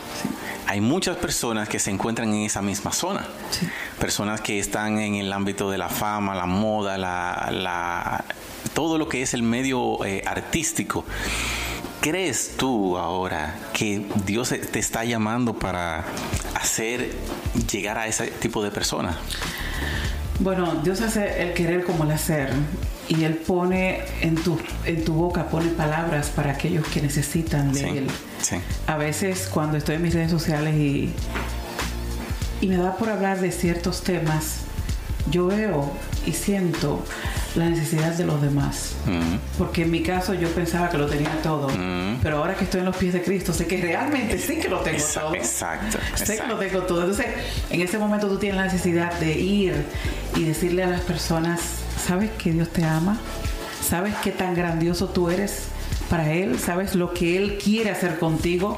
hay 0.68 0.82
muchas 0.82 1.18
personas 1.18 1.68
que 1.68 1.80
se 1.80 1.92
encuentran 1.92 2.30
en 2.34 2.46
esa 2.46 2.62
misma 2.62 2.92
zona. 2.92 3.26
Personas 4.00 4.42
que 4.42 4.60
están 4.60 5.00
en 5.00 5.16
el 5.16 5.32
ámbito 5.34 5.70
de 5.70 5.78
la 5.78 5.90
fama, 5.90 6.36
la 6.36 6.46
moda, 6.46 6.98
la, 6.98 8.24
todo 8.74 8.98
lo 8.98 9.10
que 9.10 9.22
es 9.22 9.34
el 9.34 9.44
medio 9.44 10.04
eh, 10.06 10.24
artístico. 10.26 11.06
¿Crees 12.02 12.56
tú 12.58 12.98
ahora 12.98 13.56
que 13.74 14.06
Dios 14.26 14.50
te 14.50 14.80
está 14.80 15.06
llamando 15.06 15.54
para 15.54 16.06
hacer 16.56 17.12
llegar 17.72 17.98
a 17.98 18.08
ese 18.08 18.28
tipo 18.28 18.64
de 18.64 18.72
personas? 18.72 19.18
Bueno, 20.40 20.82
Dios 20.84 21.02
hace 21.02 21.44
el 21.44 21.54
querer 21.54 21.84
como 21.84 22.04
el 22.04 22.12
hacer 22.12 22.52
y 23.12 23.26
Él 23.26 23.36
pone 23.36 24.00
en 24.22 24.36
tu, 24.36 24.58
en 24.86 25.04
tu 25.04 25.14
boca, 25.14 25.50
pone 25.50 25.68
palabras 25.72 26.30
para 26.30 26.54
aquellos 26.54 26.88
que 26.88 27.02
necesitan 27.02 27.74
de 27.74 27.98
Él. 27.98 28.08
A 28.88 28.96
veces 28.96 29.50
cuando 29.54 29.78
estoy 29.78 29.96
en 29.96 30.04
mis 30.04 30.14
redes 30.14 30.32
sociales 30.32 30.76
y, 30.76 31.12
y 32.62 32.68
me 32.68 32.78
da 32.78 32.96
por 32.96 33.10
hablar 33.10 33.42
de 33.42 33.52
ciertos 33.52 34.04
temas, 34.04 34.62
yo 35.30 35.48
veo 35.48 35.92
y 36.26 36.32
siento 36.32 37.04
la 37.56 37.70
necesidad 37.70 38.14
de 38.14 38.24
los 38.24 38.42
demás. 38.42 38.94
Mm. 39.06 39.58
Porque 39.58 39.82
en 39.82 39.92
mi 39.92 40.04
caso 40.04 40.34
yo 40.34 40.48
pensaba 40.50 40.90
que 40.90 40.98
lo 40.98 41.08
tenía 41.08 41.42
todo, 41.44 41.68
mm. 41.68 42.20
pero 42.24 42.38
ahora 42.38 42.56
que 42.56 42.64
estoy 42.64 42.80
en 42.80 42.86
los 42.86 42.96
pies 42.96 43.12
de 43.12 43.24
Cristo, 43.24 43.52
sé 43.52 43.68
que 43.68 43.82
realmente 43.82 44.38
sí 44.38 44.58
que 44.58 44.70
lo 44.70 44.80
tengo 44.80 45.04
todo. 45.14 45.36
Exacto. 45.36 45.98
Sé 46.16 46.38
que 46.38 46.48
lo 46.48 46.58
tengo 46.58 46.84
todo. 46.84 47.02
Entonces, 47.02 47.26
en 47.70 47.82
ese 47.82 47.98
momento 47.98 48.30
tú 48.30 48.38
tienes 48.38 48.56
la 48.56 48.64
necesidad 48.64 49.20
de 49.20 49.38
ir 49.38 49.86
y 50.38 50.46
decirle 50.46 50.86
a 50.86 50.88
las 50.88 51.02
personas, 51.02 51.81
¿sabes 52.12 52.32
que 52.32 52.52
Dios 52.52 52.68
te 52.68 52.84
ama? 52.84 53.18
¿Sabes 53.82 54.14
qué 54.22 54.32
tan 54.32 54.54
grandioso 54.54 55.08
tú 55.08 55.30
eres? 55.30 55.70
para 56.10 56.34
Él, 56.34 56.60
sabes 56.60 56.94
lo 56.94 57.14
que 57.14 57.38
Él 57.38 57.58
quiere 57.58 57.90
hacer 57.90 58.20
contigo, 58.20 58.76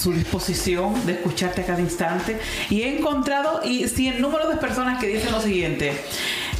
su 0.00 0.12
disposición 0.12 1.06
de 1.06 1.12
escucharte 1.12 1.60
a 1.60 1.66
cada 1.66 1.80
instante. 1.80 2.40
Y 2.70 2.82
he 2.82 2.98
encontrado, 2.98 3.60
y 3.64 3.86
si 3.86 4.08
el 4.08 4.20
número 4.20 4.48
de 4.48 4.56
personas 4.56 4.98
que 4.98 5.06
dicen 5.06 5.30
lo 5.30 5.40
siguiente, 5.40 5.92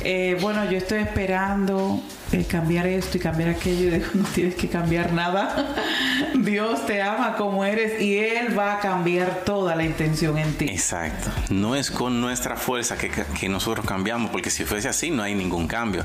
eh, 0.04 0.38
bueno, 0.40 0.70
yo 0.70 0.78
estoy 0.78 1.00
esperando 1.00 2.00
eh, 2.32 2.44
cambiar 2.48 2.86
esto 2.86 3.16
y 3.18 3.20
cambiar 3.20 3.50
aquello. 3.50 3.88
Y 3.88 3.90
digo, 3.90 4.06
no 4.14 4.24
tienes 4.24 4.54
que 4.54 4.68
cambiar 4.68 5.12
nada. 5.12 5.74
Dios 6.34 6.86
te 6.86 7.02
ama 7.02 7.36
como 7.36 7.64
eres 7.64 8.00
y 8.00 8.18
Él 8.18 8.58
va 8.58 8.74
a 8.74 8.80
cambiar 8.80 9.42
toda 9.44 9.76
la 9.76 9.84
intención 9.84 10.38
en 10.38 10.52
ti. 10.54 10.66
Exacto. 10.68 11.30
No 11.50 11.76
es 11.76 11.90
con 11.90 12.20
nuestra 12.20 12.56
fuerza 12.56 12.96
que, 12.96 13.10
que 13.10 13.48
nosotros 13.48 13.86
cambiamos, 13.86 14.30
porque 14.30 14.50
si 14.50 14.64
fuese 14.64 14.88
así 14.88 15.10
no 15.10 15.22
hay 15.22 15.34
ningún 15.34 15.68
cambio. 15.68 16.04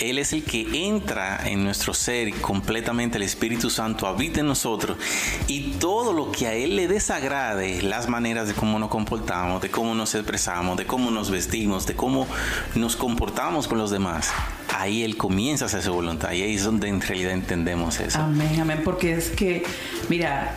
Él 0.00 0.18
es 0.18 0.32
el 0.32 0.44
que 0.44 0.86
entra 0.86 1.40
en 1.44 1.64
nuestro 1.64 1.94
ser 1.94 2.32
completamente, 2.40 3.16
el 3.16 3.22
Espíritu 3.22 3.70
Santo 3.70 4.06
habita 4.06 4.40
en 4.40 4.46
nosotros 4.46 4.98
y 5.46 5.72
todo 5.72 6.12
lo 6.12 6.32
que 6.32 6.46
a 6.46 6.54
Él 6.54 6.76
le 6.76 6.88
desagrade, 6.88 7.82
las 7.82 8.08
maneras 8.08 8.48
de 8.48 8.54
cómo 8.54 8.78
nos 8.78 8.88
comportamos, 8.88 9.62
de 9.62 9.70
cómo 9.70 9.94
nos 9.94 10.14
expresamos, 10.14 10.76
de 10.76 10.86
cómo 10.86 11.10
nos 11.10 11.30
vestimos, 11.30 11.86
de 11.86 11.94
cómo 11.94 12.26
nos 12.74 12.96
comportamos 12.96 13.68
con 13.68 13.78
los 13.78 13.90
demás, 13.90 14.32
ahí 14.80 15.02
Él 15.02 15.16
comienza 15.16 15.64
a 15.64 15.68
hacer 15.68 15.82
su 15.82 15.92
voluntad 15.92 16.32
y 16.32 16.42
ahí 16.42 16.54
es 16.54 16.64
donde 16.64 16.88
en 16.88 17.00
realidad 17.00 17.32
entendemos 17.32 18.00
eso. 18.00 18.18
Amén, 18.18 18.60
amén, 18.60 18.80
porque 18.84 19.14
es 19.14 19.30
que, 19.30 19.64
mira, 20.08 20.56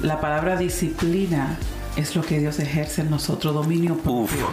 la 0.00 0.20
palabra 0.20 0.56
disciplina 0.56 1.58
es 1.96 2.16
lo 2.16 2.22
que 2.22 2.38
Dios 2.38 2.58
ejerce 2.58 3.02
en 3.02 3.10
nosotros, 3.10 3.54
dominio 3.54 3.96
propio. 3.96 4.48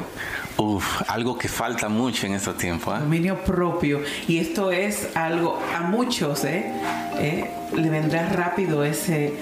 Uf, 0.58 1.04
algo 1.08 1.38
que 1.38 1.48
falta 1.48 1.88
mucho 1.88 2.28
en 2.28 2.34
estos 2.34 2.58
tiempos. 2.58 2.98
¿eh? 2.98 3.00
Dominio 3.00 3.44
propio. 3.46 4.02
Y 4.28 4.40
esto 4.40 4.72
es 4.72 5.16
algo, 5.16 5.58
a 5.74 5.84
muchos, 5.84 6.44
¿eh? 6.44 6.74
¿eh? 7.18 7.50
le 7.74 7.90
vendrá 7.90 8.28
rápido 8.28 8.84
ese, 8.84 9.34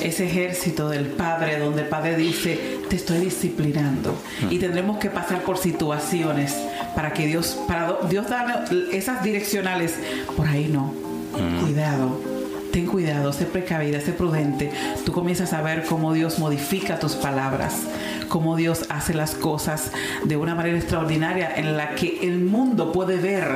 ese 0.00 0.26
ejército 0.26 0.88
del 0.88 1.06
Padre, 1.06 1.60
donde 1.60 1.82
el 1.82 1.88
Padre 1.88 2.16
dice, 2.16 2.80
te 2.90 2.96
estoy 2.96 3.18
disciplinando. 3.18 4.16
Mm. 4.42 4.52
Y 4.52 4.58
tendremos 4.58 4.98
que 4.98 5.10
pasar 5.10 5.42
por 5.42 5.58
situaciones 5.58 6.56
para 6.94 7.12
que 7.12 7.26
Dios, 7.26 7.58
para 7.66 7.98
Dios 8.08 8.28
darle 8.28 8.96
esas 8.96 9.22
direccionales. 9.22 9.94
Por 10.36 10.46
ahí 10.46 10.68
no. 10.68 10.94
Mm. 11.32 11.60
Cuidado 11.64 12.34
ten 12.74 12.86
cuidado, 12.86 13.32
sé 13.32 13.46
precavida, 13.46 14.00
sé 14.00 14.12
prudente. 14.12 14.72
Tú 15.06 15.12
comienzas 15.12 15.52
a 15.52 15.62
ver 15.62 15.84
cómo 15.84 16.12
Dios 16.12 16.40
modifica 16.40 16.98
tus 16.98 17.12
palabras, 17.12 17.84
cómo 18.28 18.56
Dios 18.56 18.86
hace 18.88 19.14
las 19.14 19.36
cosas 19.36 19.92
de 20.24 20.36
una 20.36 20.56
manera 20.56 20.76
extraordinaria 20.76 21.54
en 21.54 21.76
la 21.76 21.94
que 21.94 22.18
el 22.26 22.40
mundo 22.40 22.90
puede 22.90 23.16
ver 23.16 23.46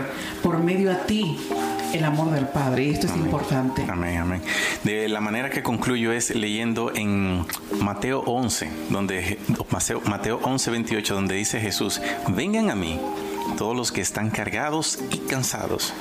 por 0.40 0.61
medio 0.62 0.92
a 0.92 0.99
ti 0.99 1.37
el 1.92 2.04
amor 2.04 2.30
del 2.30 2.47
Padre. 2.47 2.85
Y 2.85 2.90
esto 2.90 3.09
es 3.09 3.16
importante. 3.16 3.85
Amén, 3.88 4.18
amén. 4.18 4.40
De 4.85 5.09
la 5.09 5.21
manera 5.21 5.50
que 5.50 5.64
concluyo 5.64 6.12
es 6.12 6.30
leyendo 6.30 6.92
en 6.95 7.45
Mateo 7.80 8.21
11, 8.21 8.71
donde 8.90 9.40
Mateo 10.04 10.38
11, 10.45 10.71
28, 10.71 11.14
donde 11.14 11.35
dice 11.35 11.61
Jesús, 11.61 12.00
vengan 12.28 12.71
a 12.71 12.76
mí 12.76 13.00
todos 13.59 13.77
los 13.77 13.91
que 13.91 14.00
están 14.00 14.31
cargados 14.31 15.00
y 15.11 15.19
cansados. 15.19 15.93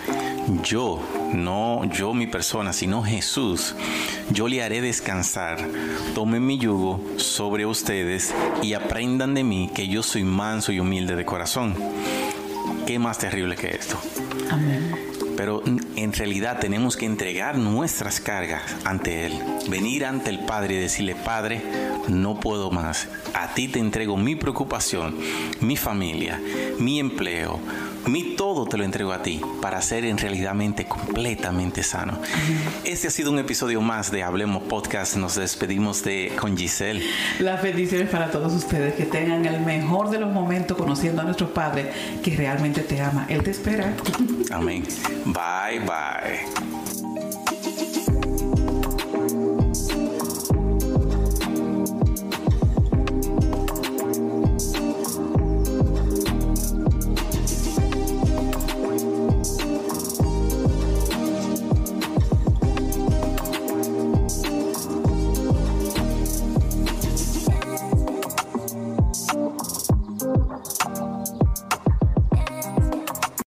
Yo, 0.63 1.01
no 1.33 1.83
yo 1.85 2.13
mi 2.13 2.27
persona, 2.27 2.71
sino 2.71 3.01
Jesús, 3.01 3.75
yo 4.29 4.47
le 4.47 4.61
haré 4.61 4.79
descansar. 4.79 5.67
Tomen 6.13 6.45
mi 6.45 6.59
yugo 6.59 7.01
sobre 7.17 7.65
ustedes 7.65 8.33
y 8.61 8.75
aprendan 8.75 9.33
de 9.33 9.43
mí 9.43 9.71
que 9.73 9.87
yo 9.87 10.03
soy 10.03 10.23
manso 10.23 10.71
y 10.71 10.79
humilde 10.79 11.15
de 11.15 11.25
corazón. 11.25 11.75
¿Qué 12.85 12.99
más 12.99 13.17
terrible 13.17 13.55
que 13.55 13.71
esto? 13.71 13.99
Amén. 14.51 15.06
Pero 15.37 15.63
en 15.65 16.13
realidad 16.13 16.59
tenemos 16.59 16.97
que 16.97 17.05
entregar 17.05 17.57
nuestras 17.57 18.19
cargas 18.19 18.63
ante 18.83 19.27
Él. 19.27 19.33
Venir 19.69 20.05
ante 20.05 20.31
el 20.31 20.39
Padre 20.39 20.75
y 20.75 20.79
decirle, 20.79 21.15
Padre, 21.15 21.61
no 22.07 22.39
puedo 22.39 22.71
más. 22.71 23.07
A 23.33 23.53
ti 23.53 23.67
te 23.67 23.79
entrego 23.79 24.17
mi 24.17 24.35
preocupación, 24.35 25.15
mi 25.61 25.77
familia, 25.77 26.41
mi 26.79 26.99
empleo, 26.99 27.59
mi 28.09 28.35
todo 28.35 28.65
te 28.65 28.77
lo 28.77 28.83
entrego 28.83 29.11
a 29.11 29.21
ti 29.21 29.41
para 29.61 29.81
ser 29.81 30.05
en 30.05 30.17
realidadmente 30.17 30.85
completamente 30.85 31.83
sano. 31.83 32.19
Este 32.83 33.07
ha 33.07 33.11
sido 33.11 33.31
un 33.31 33.39
episodio 33.39 33.81
más 33.81 34.11
de 34.11 34.23
Hablemos 34.23 34.63
Podcast. 34.63 35.15
Nos 35.17 35.35
despedimos 35.35 36.03
de 36.03 36.33
con 36.39 36.57
Giselle. 36.57 37.03
Las 37.39 37.61
bendiciones 37.61 38.09
para 38.09 38.31
todos 38.31 38.53
ustedes. 38.53 38.95
Que 38.95 39.05
tengan 39.05 39.45
el 39.45 39.61
mejor 39.61 40.09
de 40.09 40.19
los 40.19 40.31
momentos 40.31 40.77
conociendo 40.77 41.21
a 41.21 41.25
nuestro 41.25 41.53
Padre 41.53 41.91
que 42.23 42.35
realmente 42.35 42.81
te 42.81 43.01
ama. 43.01 43.25
Él 43.29 43.43
te 43.43 43.51
espera. 43.51 43.93
Amén. 44.51 44.83
Bye, 45.25 45.79
bye. 45.79 46.76